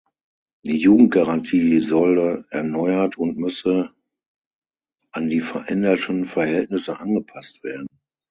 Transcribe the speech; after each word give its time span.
Die 0.65 0.77
Jugendgarantie 0.77 1.79
solle 1.79 2.43
erneuert 2.49 3.19
und 3.19 3.37
müsse 3.37 3.91
an 5.11 5.29
die 5.29 5.41
veränderten 5.41 6.25
Verhältnisse 6.25 6.99
angepasst 6.99 7.63
werden. 7.63 7.85